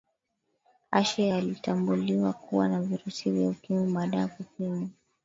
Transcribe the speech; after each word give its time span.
ashe 0.91 1.33
alitambuliwa 1.33 2.33
kuwa 2.33 2.67
na 2.69 2.81
virusi 2.81 3.31
vya 3.31 3.49
ukimwi 3.49 3.93
baada 3.93 4.17
ya 4.17 4.27
kupimwa 4.27 4.89